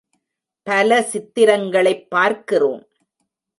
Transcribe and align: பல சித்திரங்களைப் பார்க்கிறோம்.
பல 0.63 1.01
சித்திரங்களைப் 1.01 2.09
பார்க்கிறோம். 2.09 2.87